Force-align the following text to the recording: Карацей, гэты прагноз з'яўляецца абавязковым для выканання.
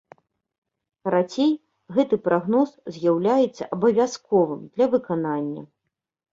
Карацей, 1.07 1.51
гэты 1.97 2.15
прагноз 2.29 2.69
з'яўляецца 2.97 3.63
абавязковым 3.79 4.61
для 4.73 4.85
выканання. 4.97 5.63